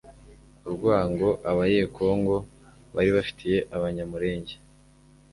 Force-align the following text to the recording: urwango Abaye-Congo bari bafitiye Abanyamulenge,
urwango 0.67 1.27
Abaye-Congo 1.51 2.35
bari 2.95 3.09
bafitiye 3.17 3.57
Abanyamulenge, 3.75 4.55